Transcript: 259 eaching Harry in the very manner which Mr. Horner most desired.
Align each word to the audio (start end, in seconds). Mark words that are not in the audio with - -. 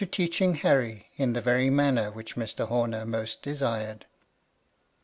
259 0.03 0.27
eaching 0.55 0.59
Harry 0.63 1.07
in 1.17 1.33
the 1.33 1.41
very 1.41 1.69
manner 1.69 2.09
which 2.09 2.33
Mr. 2.35 2.67
Horner 2.67 3.05
most 3.05 3.43
desired. 3.43 4.07